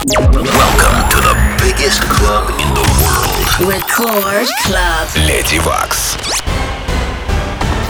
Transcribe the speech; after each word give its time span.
Welcome 0.00 0.32
to 1.12 1.20
the 1.20 1.36
biggest 1.60 2.00
club 2.00 2.48
in 2.56 2.72
the 2.72 2.80
world. 3.04 3.68
Record 3.68 4.48
Club. 4.64 5.08
Lady 5.28 5.58
Vox. 5.58 6.16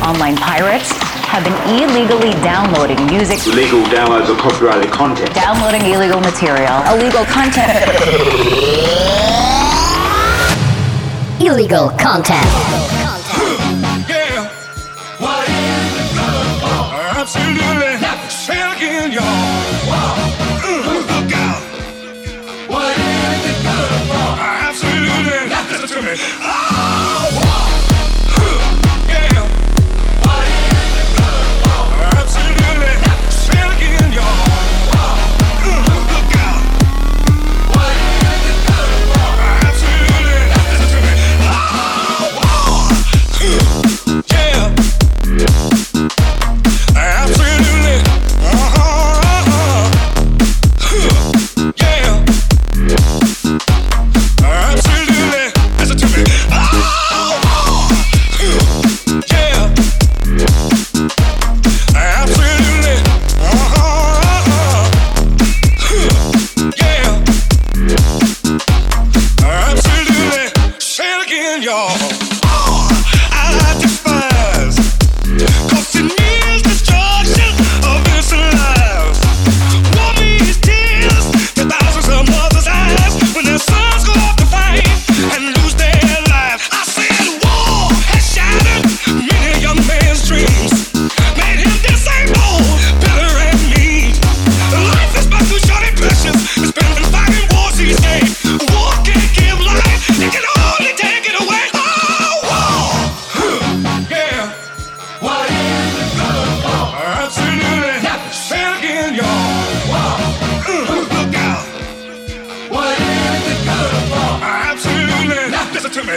Online 0.02 0.34
pirates 0.36 0.90
have 1.30 1.44
been 1.44 1.54
illegally 1.78 2.32
downloading 2.42 2.98
music. 3.06 3.38
Illegal 3.46 3.84
downloads 3.84 4.28
of 4.28 4.38
copyrighted 4.38 4.90
content. 4.90 5.32
Downloading 5.34 5.82
illegal 5.82 6.20
material. 6.20 6.82
Illegal 6.90 7.24
content. 7.26 7.78
illegal 11.40 11.90
content. 11.90 12.50
Absolutely. 17.14 17.98
Say 18.28 18.58
it 18.58 18.76
again, 18.76 19.12
y'all. 19.12 20.59
to 25.90 26.02
me. 26.02 26.14
Oh! 26.40 27.29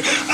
man. 0.01 0.32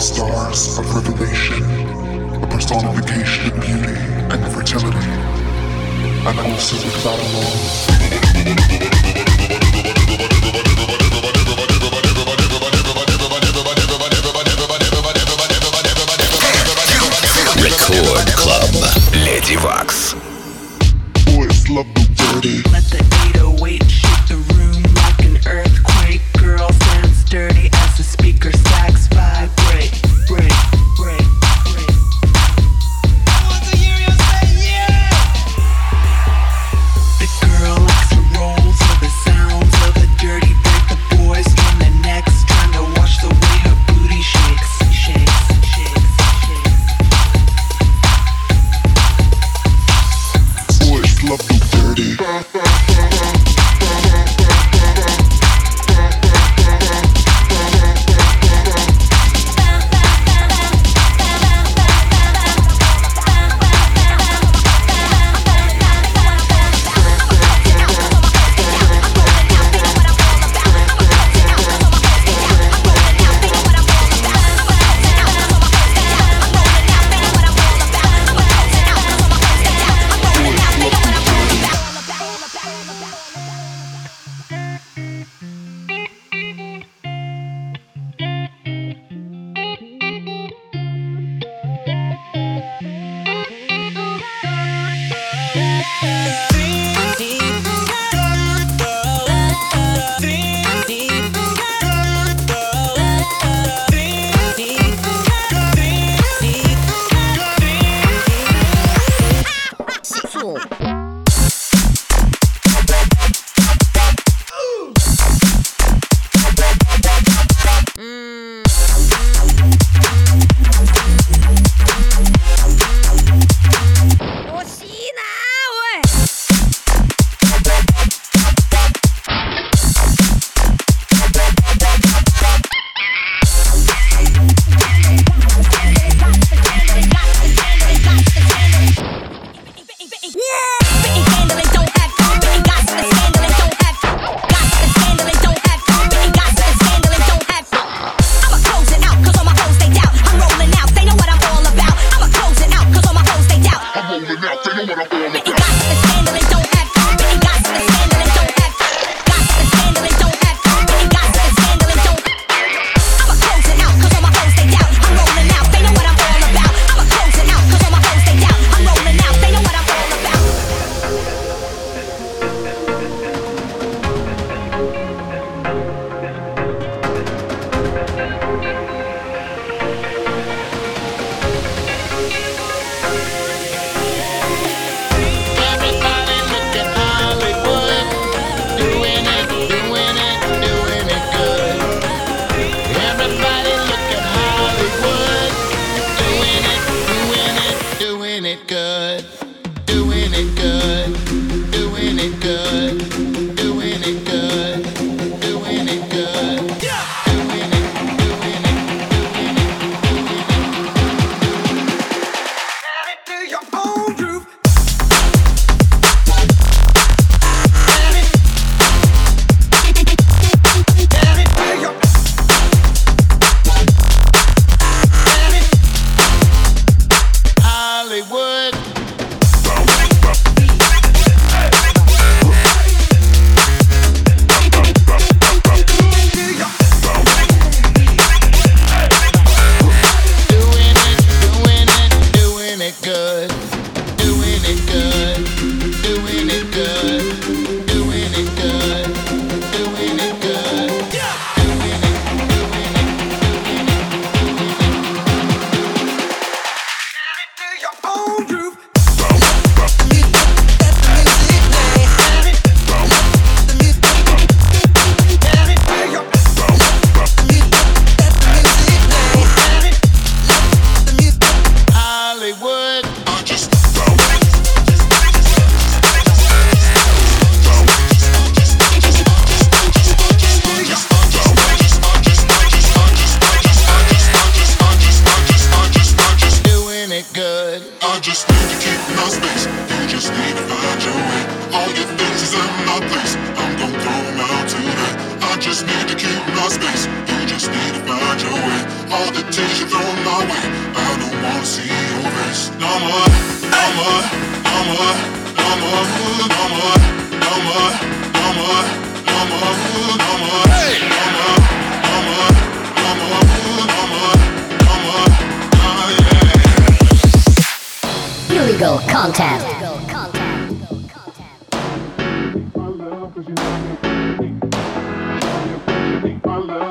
stars 0.00 0.78
of 0.78 0.94
revelation, 0.94 1.62
a 2.42 2.46
personification 2.48 3.46
of 3.46 3.60
beauty 3.60 3.96
and 4.30 4.52
fertility, 4.52 5.08
and 6.26 6.38
also 6.40 6.76
with 6.84 7.04
Babylon. 7.04 7.96
Record 17.58 18.26
Club, 18.36 18.74
Lady 19.24 19.56
Vox. 19.56 20.14
Boys 21.24 21.68
love 21.70 21.86
the 21.94 22.04
dirty. 22.42 23.15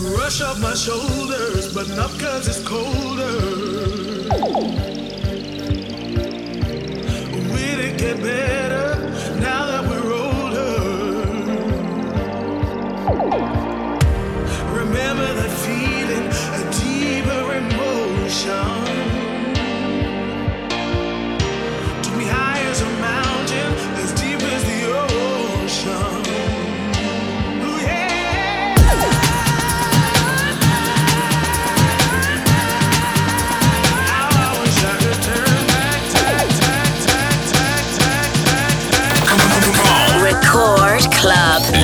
Brush 0.00 0.40
off 0.40 0.58
my 0.60 0.72
shoulders, 0.72 1.74
but 1.74 1.86
not 1.90 2.10
cause 2.18 2.48
it's 2.48 2.66
colder. 2.66 3.36
Will 7.52 7.80
it 7.80 7.98
get 7.98 8.16
better 8.22 8.69
Club. 41.30 41.79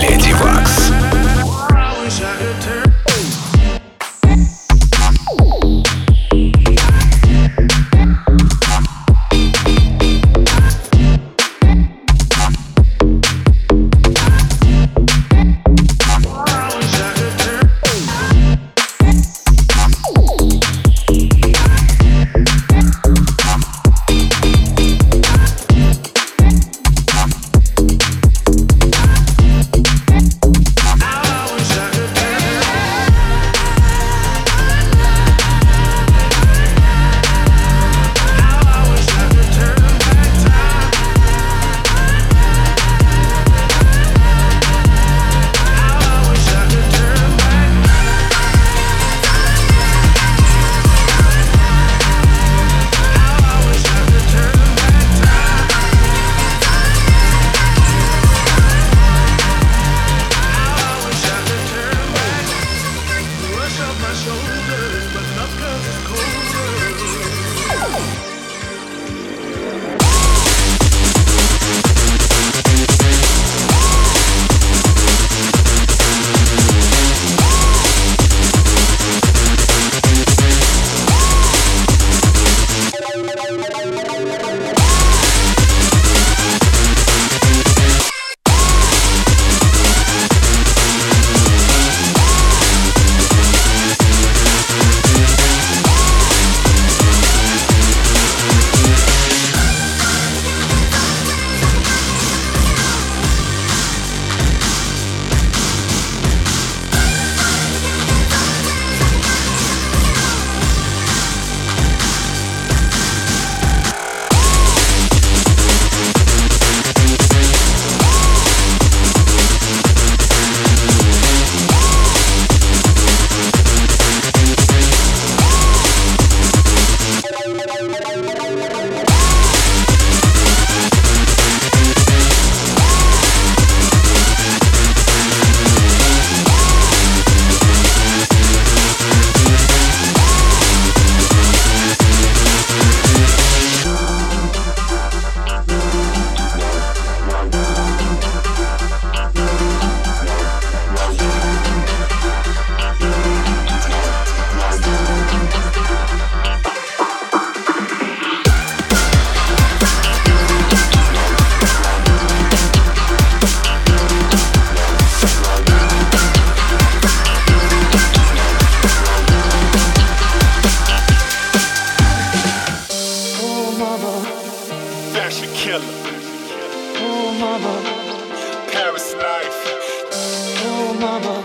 mama. 181.21 181.43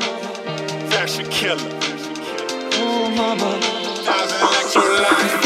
Fashion 0.89 1.25
killer. 1.29 1.57
Oh, 2.73 3.09
mama. 3.15 3.59
Thousand 4.03 4.41
electro 4.41 4.81
life. 5.01 5.40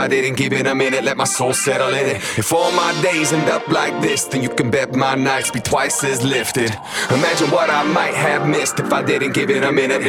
I 0.00 0.08
didn't 0.08 0.36
give 0.36 0.54
it 0.54 0.66
a 0.66 0.74
minute, 0.74 1.04
let 1.04 1.18
my 1.18 1.24
soul 1.24 1.52
settle 1.52 1.92
in 1.92 2.06
it. 2.06 2.16
If 2.38 2.54
all 2.54 2.72
my 2.72 2.98
days 3.02 3.34
end 3.34 3.50
up 3.50 3.68
like 3.68 4.00
this, 4.00 4.24
then 4.24 4.42
you 4.42 4.48
can 4.48 4.70
bet 4.70 4.94
my 4.94 5.14
nights 5.14 5.50
be 5.50 5.60
twice 5.60 6.02
as 6.04 6.22
lifted. 6.24 6.70
Imagine 7.10 7.50
what 7.50 7.68
I 7.68 7.82
might 7.82 8.14
have 8.14 8.48
missed 8.48 8.80
if 8.80 8.90
I 8.94 9.02
didn't 9.02 9.34
give 9.34 9.50
it 9.50 9.62
a 9.62 9.70
minute. 9.70 10.00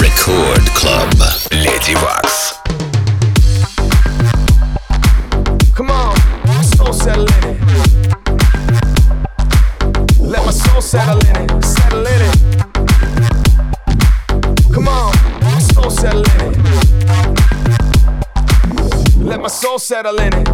Record 0.00 0.62
Club, 0.76 1.12
Lady 1.50 1.94
Vox. 1.94 2.52
Come 5.74 5.90
on, 5.90 6.16
soul 6.62 6.92
settle 6.92 7.26
in 7.26 7.44
it. 7.44 7.58
Let 10.20 10.44
my 10.46 10.52
soul 10.52 10.80
settle 10.80 11.18
in 11.26 11.50
it. 11.50 11.71
Settle 19.92 20.18
in 20.20 20.32
it. 20.32 20.48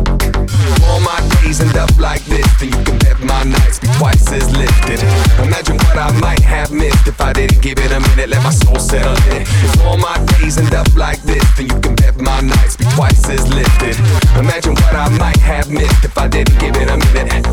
All 0.91 0.99
my 0.99 1.21
days 1.39 1.61
end 1.61 1.77
up 1.77 1.97
like 1.97 2.25
this, 2.25 2.45
then 2.59 2.71
you 2.75 2.83
can 2.83 2.99
bet 2.99 3.21
my 3.21 3.45
nights 3.45 3.79
be 3.79 3.87
twice 3.95 4.27
as 4.33 4.51
lifted. 4.51 4.99
Imagine 5.47 5.77
what 5.77 5.97
I 5.97 6.11
might 6.19 6.41
have 6.41 6.73
missed 6.73 7.07
if 7.07 7.21
I 7.21 7.33
didn't 7.33 7.63
give 7.63 7.79
it 7.79 7.93
a 7.93 8.01
minute, 8.01 8.31
let 8.31 8.43
my 8.43 8.51
soul 8.51 8.81
settle 8.81 9.15
in. 9.31 9.43
If 9.43 9.81
all 9.87 9.97
my 9.97 10.19
days 10.35 10.59
end 10.59 10.75
up 10.75 10.89
like 10.97 11.23
this, 11.23 11.45
then 11.57 11.69
you 11.69 11.79
can 11.79 11.95
bet 11.95 12.19
my 12.19 12.41
nights 12.41 12.77
be 12.77 12.85
twice 12.97 13.31
as 13.31 13.47
lifted. 13.55 13.95
Imagine 14.43 14.75
what 14.75 14.95
I 14.97 15.09
might 15.23 15.39
have 15.39 15.71
missed 15.71 16.05
if 16.05 16.19
I 16.19 16.27
didn't 16.27 16.59
give 16.59 16.75
it 16.75 16.91
a 16.91 16.99
minute. 17.15 17.47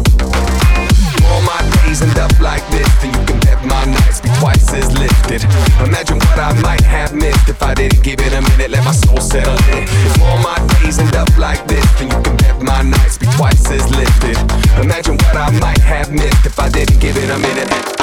All 1.29 1.41
my 1.45 1.61
days 1.83 2.01
end 2.01 2.17
up 2.17 2.33
like 2.39 2.65
this, 2.73 2.89
then 3.01 3.13
you 3.13 3.23
can 3.29 3.39
bet 3.41 3.63
my 3.63 3.85
nights 3.85 4.14
twice 4.39 4.73
as 4.73 4.91
lifted. 4.97 5.43
Imagine 5.83 6.17
what 6.17 6.39
I 6.39 6.53
might 6.61 6.81
have 6.81 7.13
missed 7.13 7.49
if 7.49 7.61
I 7.61 7.73
didn't 7.73 8.03
give 8.03 8.19
it 8.19 8.33
a 8.33 8.41
minute, 8.41 8.71
let 8.71 8.83
my 8.83 8.91
soul 8.91 9.19
settle 9.19 9.57
in. 9.75 9.83
If 9.83 10.21
all 10.21 10.37
my 10.39 10.57
days 10.79 10.99
end 10.99 11.15
up 11.15 11.29
like 11.37 11.65
this, 11.67 11.85
then 11.99 12.09
you 12.11 12.21
can 12.21 12.37
bet 12.37 12.61
my 12.61 12.81
nights 12.81 13.17
be 13.17 13.27
twice 13.37 13.69
as 13.71 13.89
lifted. 13.95 14.37
Imagine 14.83 15.17
what 15.17 15.35
I 15.35 15.49
might 15.59 15.79
have 15.79 16.11
missed 16.11 16.45
if 16.45 16.59
I 16.59 16.69
didn't 16.69 16.99
give 16.99 17.17
it 17.17 17.29
a 17.29 17.37
minute. 17.37 17.94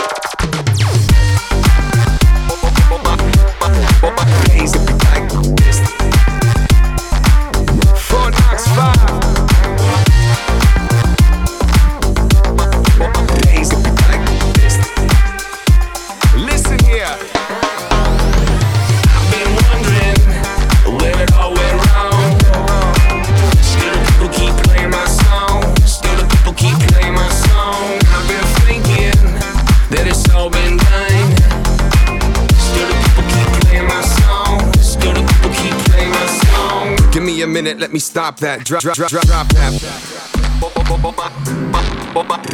Let 37.93 37.97
me 37.97 38.01
stop 38.01 38.39
that. 38.39 38.65
Drop, 38.65 38.81
drop, 38.83 38.97
drop, 38.97 39.11
drop 39.11 39.49
that. 39.49 39.73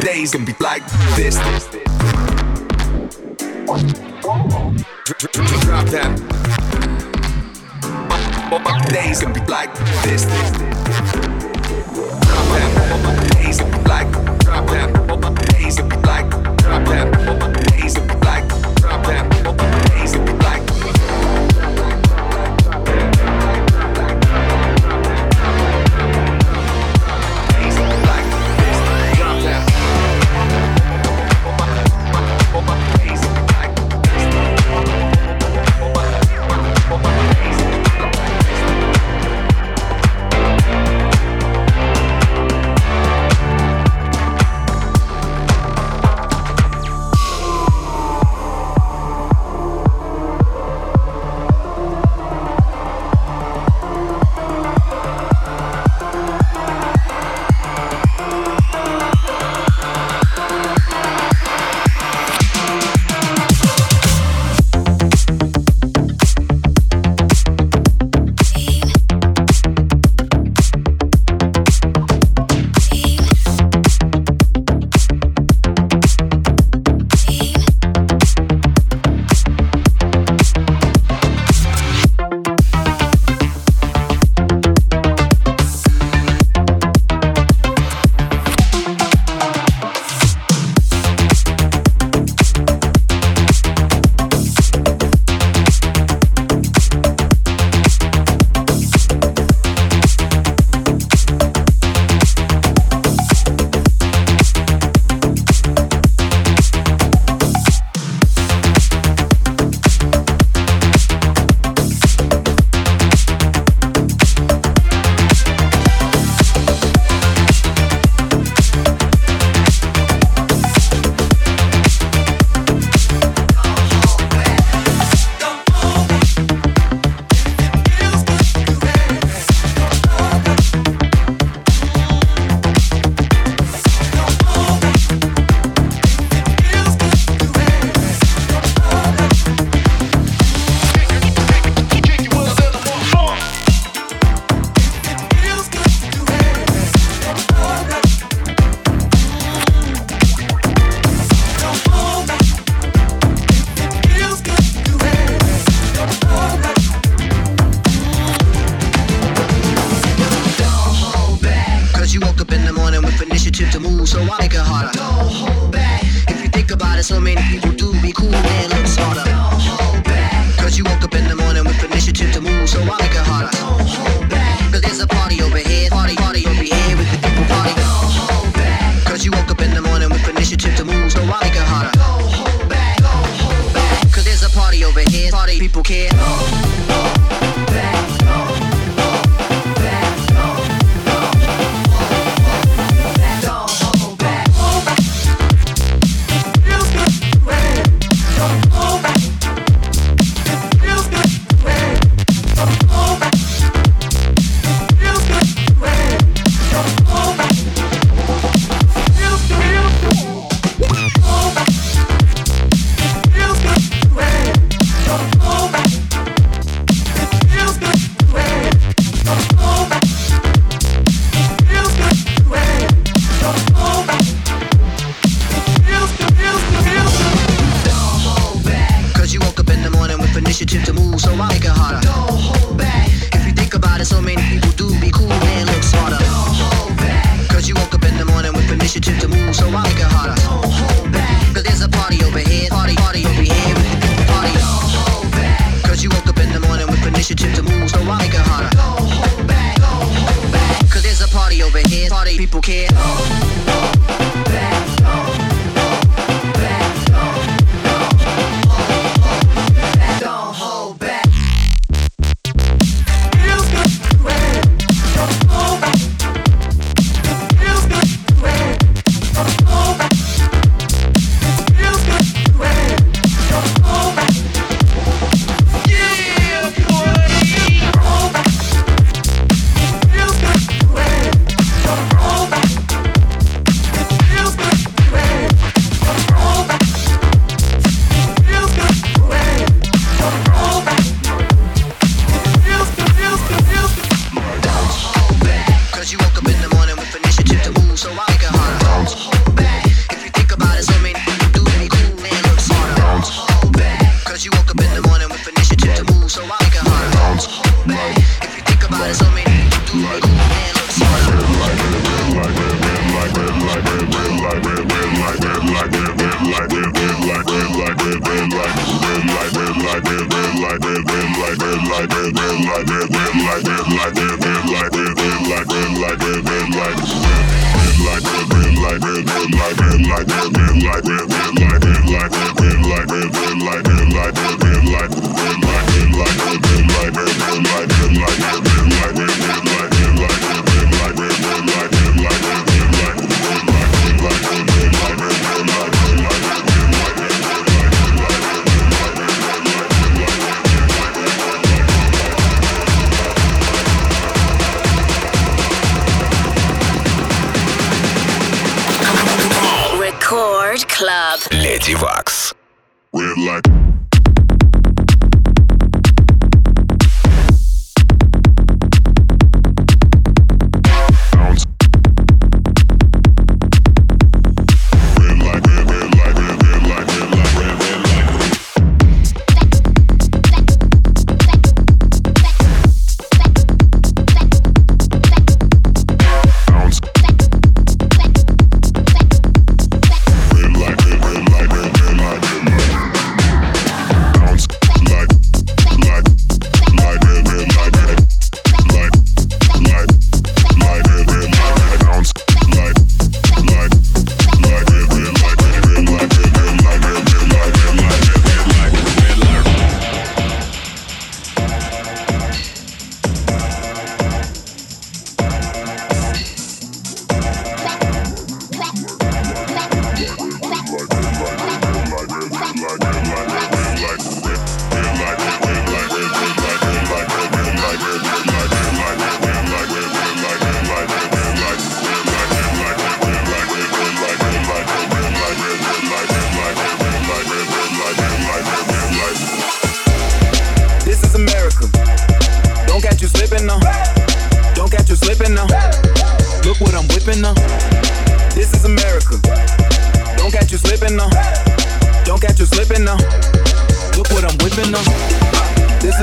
Days 0.01 0.31
can 0.31 0.43
be 0.43 0.53
like 0.59 0.85
this. 1.15 1.35
Drop 1.37 1.53
that. 5.87 6.19
Days 8.89 9.21
can 9.21 9.31
be 9.31 9.39
like 9.45 9.73
this. 10.03 10.25
Drop 12.25 12.45
that. 12.51 13.31
Days 13.41 13.59
can 13.59 13.71
be 13.71 13.77
like. 13.87 14.11
Drop 14.39 14.67
that. 14.67 14.91
Days 15.57 15.77
can 15.77 15.87
be 15.87 15.98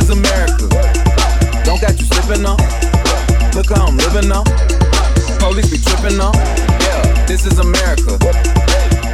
is 0.07 0.19
America. 0.19 0.69
Don't 1.65 1.81
got 1.81 1.99
you 1.99 2.07
slipping 2.07 2.47
up. 2.47 2.61
Look 3.55 3.71
how 3.71 3.87
I'm 3.87 3.97
living 3.97 4.31
up. 4.31 4.47
Police 5.41 5.71
be 5.71 5.79
tripping 5.79 6.21
up. 6.21 6.35
Yeah, 6.35 7.27
this 7.27 7.47
is 7.47 7.59
America. 7.59 8.19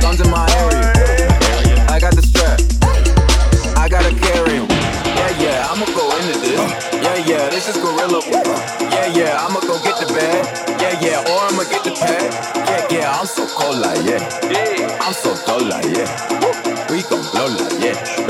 Guns 0.00 0.20
in 0.20 0.30
my 0.30 0.44
area. 0.64 0.92
I 1.88 1.98
got 2.00 2.14
the 2.14 2.22
strap. 2.22 2.60
I 3.76 3.88
gotta 3.88 4.14
carry 4.14 4.60
him. 4.60 4.68
Yeah, 4.68 5.32
yeah, 5.40 5.70
I'ma 5.70 5.86
go 5.96 6.04
into 6.16 6.38
this. 6.40 6.60
Yeah, 7.00 7.16
yeah, 7.24 7.48
this 7.48 7.68
is 7.68 7.76
guerrilla. 7.76 8.20
Yeah, 8.92 9.06
yeah, 9.16 9.46
I'ma 9.46 9.60
go 9.60 9.78
get 9.82 9.96
the 9.96 10.12
bag. 10.12 10.44
Yeah, 10.80 11.00
yeah, 11.00 11.30
or 11.30 11.40
I'ma 11.48 11.64
get 11.70 11.84
the 11.84 11.92
pack. 11.92 12.52
Yeah, 12.68 12.98
yeah, 12.98 13.18
I'm 13.18 13.26
so 13.26 13.46
cold 13.46 13.78
like 13.78 14.04
yeah. 14.04 14.98
I'm 15.00 15.14
so 15.14 15.34
dull 15.46 15.64
like 15.64 15.86
yeah. 15.86 16.08
We 16.90 17.02
gon' 17.02 17.24
blow 17.32 17.48
like 17.48 17.80
yeah. 17.80 18.21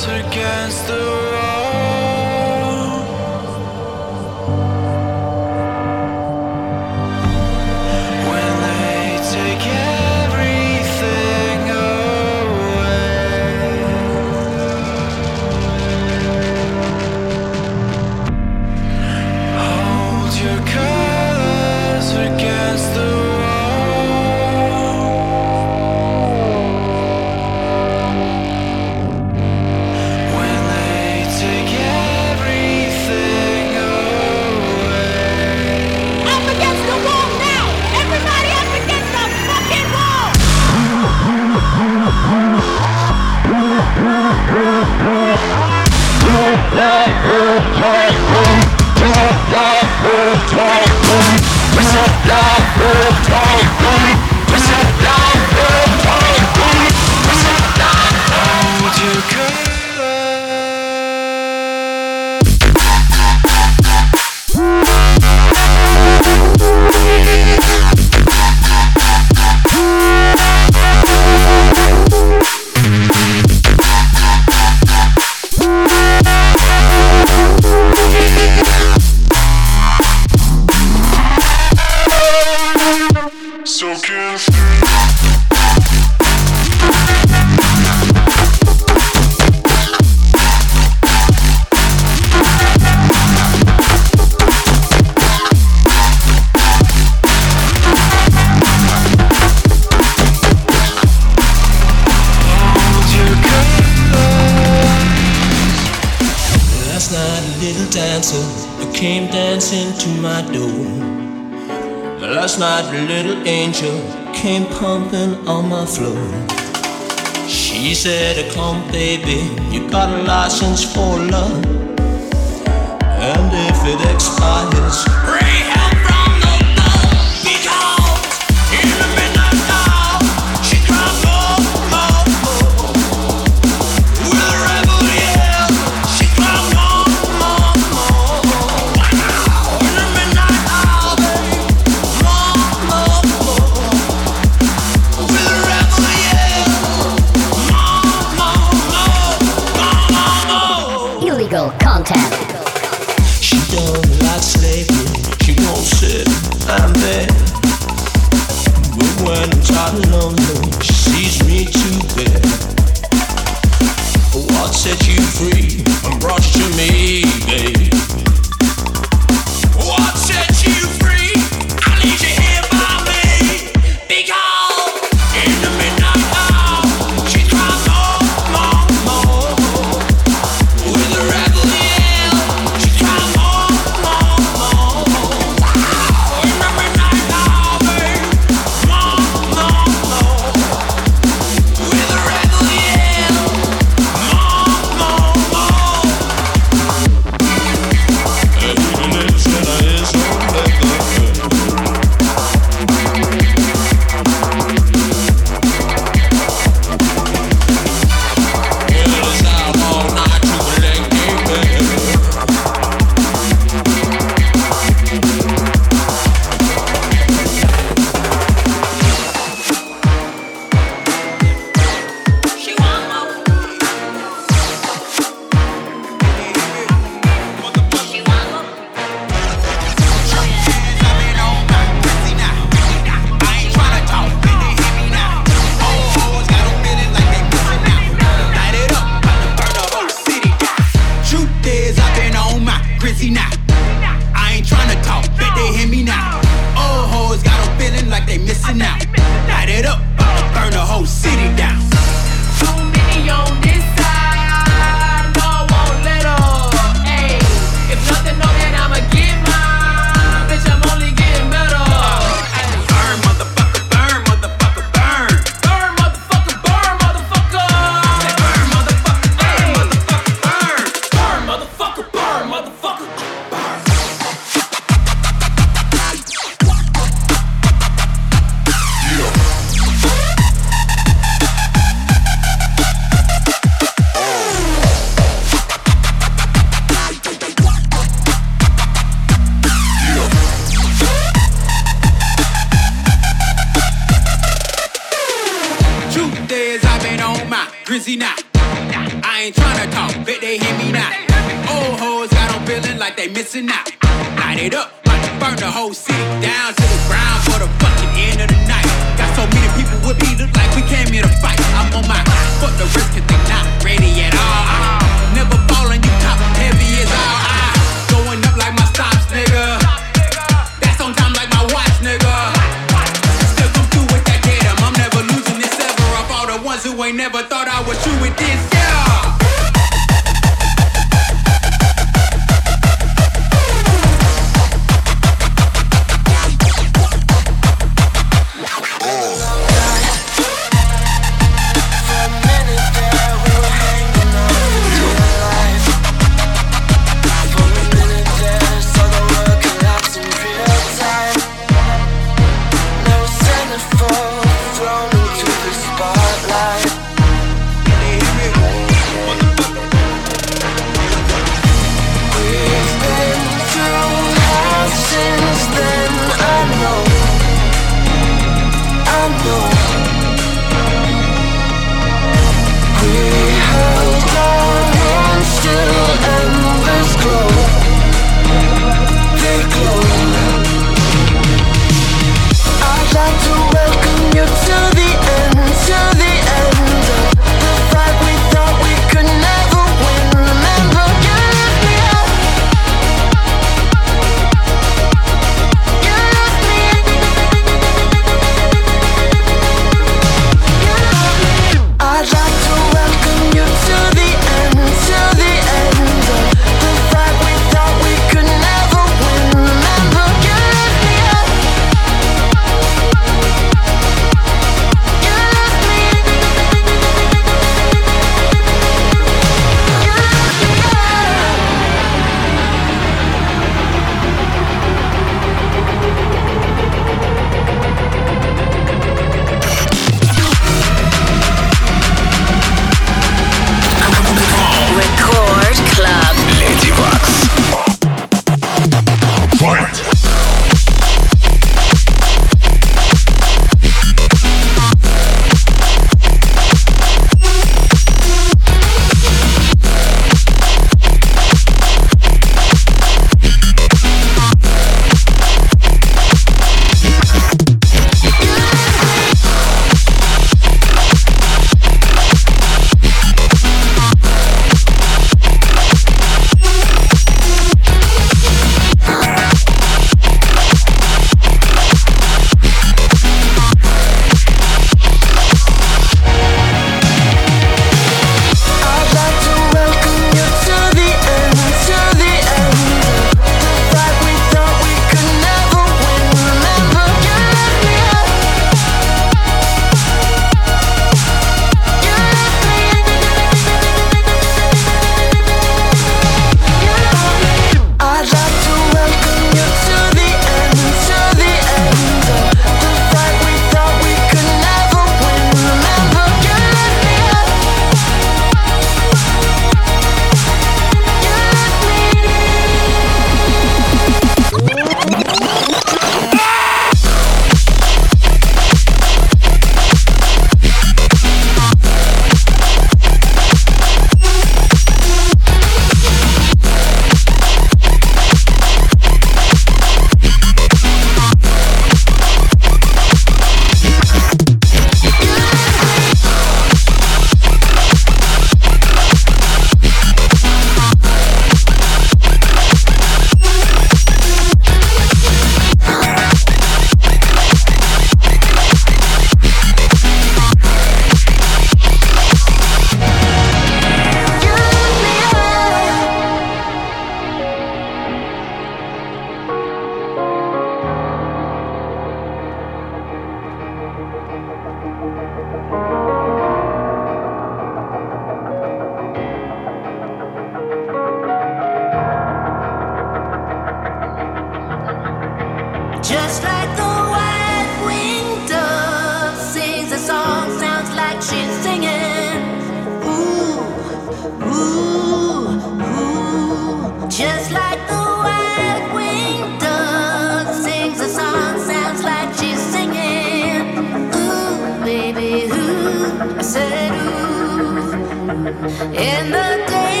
And 598.53 599.33
the 599.33 599.65
days 599.71 600.00